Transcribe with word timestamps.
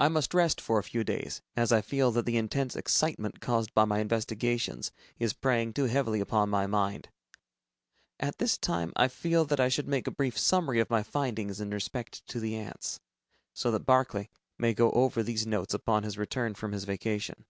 I 0.00 0.08
must 0.08 0.34
rest 0.34 0.60
for 0.60 0.80
a 0.80 0.82
few 0.82 1.04
days, 1.04 1.42
as 1.54 1.70
I 1.70 1.80
feel 1.80 2.10
that 2.10 2.26
the 2.26 2.36
intense 2.36 2.74
excitement 2.74 3.40
caused 3.40 3.72
by 3.72 3.84
my 3.84 4.00
investigations, 4.00 4.90
is 5.20 5.32
preying 5.32 5.72
too 5.72 5.84
heavily 5.84 6.18
upon 6.18 6.50
my 6.50 6.66
mind. 6.66 7.08
At 8.18 8.38
this 8.38 8.58
time, 8.58 8.92
I 8.96 9.06
feel 9.06 9.44
that 9.44 9.60
I 9.60 9.68
should 9.68 9.86
make 9.86 10.08
a 10.08 10.10
brief 10.10 10.36
summary 10.36 10.80
of 10.80 10.90
my 10.90 11.04
findings 11.04 11.60
in 11.60 11.70
respect 11.70 12.26
to 12.26 12.40
the 12.40 12.56
ants, 12.56 12.98
so 13.54 13.70
that 13.70 13.86
Barclay 13.86 14.28
may 14.58 14.74
go 14.74 14.90
over 14.90 15.22
these 15.22 15.46
notes 15.46 15.72
upon 15.72 16.02
his 16.02 16.18
return 16.18 16.54
from 16.56 16.72
his 16.72 16.82
vacation. 16.82 17.44